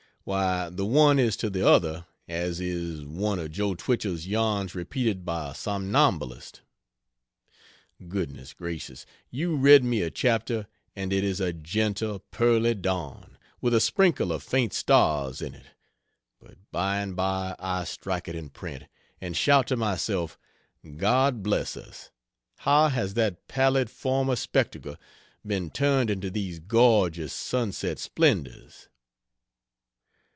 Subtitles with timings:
[0.23, 5.25] Why, the one is to the other as is one of Joe Twichell's yarns repeated
[5.25, 6.61] by a somnambulist.
[8.07, 13.73] Goodness gracious, you read me a chapter, and it is a gentle, pearly dawn, with
[13.73, 15.65] a sprinkle of faint stars in it;
[16.39, 18.83] but by and by I strike it in print,
[19.19, 20.37] and shout to myself,
[20.97, 22.11] "God bless us,
[22.59, 24.97] how has that pallid former spectacle
[25.45, 28.87] been turned into these gorgeous sunset splendors!"